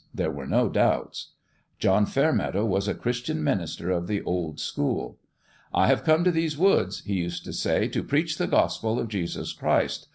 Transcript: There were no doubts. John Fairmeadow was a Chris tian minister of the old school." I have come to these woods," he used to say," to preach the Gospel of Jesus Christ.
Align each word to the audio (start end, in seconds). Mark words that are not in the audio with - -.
There 0.15 0.31
were 0.31 0.47
no 0.47 0.67
doubts. 0.67 1.33
John 1.77 2.07
Fairmeadow 2.07 2.65
was 2.65 2.87
a 2.87 2.95
Chris 2.95 3.21
tian 3.21 3.43
minister 3.43 3.91
of 3.91 4.07
the 4.07 4.23
old 4.23 4.59
school." 4.59 5.19
I 5.75 5.85
have 5.89 6.03
come 6.03 6.23
to 6.23 6.31
these 6.31 6.57
woods," 6.57 7.01
he 7.05 7.13
used 7.13 7.45
to 7.45 7.53
say," 7.53 7.87
to 7.89 8.03
preach 8.03 8.39
the 8.39 8.47
Gospel 8.47 8.97
of 8.99 9.09
Jesus 9.09 9.53
Christ. 9.53 10.07